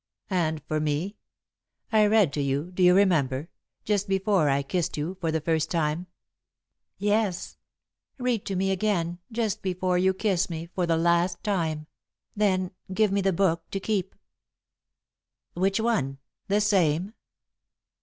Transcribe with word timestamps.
"And 0.31 0.63
for 0.63 0.79
me. 0.79 1.17
I 1.91 2.07
read 2.07 2.33
to 2.33 2.41
you, 2.41 2.71
do 2.71 2.81
you 2.81 2.95
remember, 2.95 3.49
just 3.85 4.07
before 4.07 4.49
I 4.49 4.63
kissed 4.63 4.97
you 4.97 5.15
for 5.21 5.31
the 5.31 5.39
first 5.41 5.69
time?" 5.69 6.07
"Yes. 6.97 7.57
Read 8.17 8.43
to 8.47 8.55
me 8.55 8.71
again 8.71 9.19
just 9.31 9.61
before 9.61 9.99
you 9.99 10.15
kiss 10.15 10.49
me 10.49 10.65
for 10.73 10.87
the 10.87 10.97
last 10.97 11.43
time, 11.43 11.85
then 12.35 12.71
give 12.91 13.11
me 13.11 13.21
the 13.21 13.31
book 13.31 13.69
to 13.69 13.79
keep." 13.79 14.15
"Which 15.53 15.79
one? 15.79 16.17
The 16.47 16.61
same?" 16.61 17.13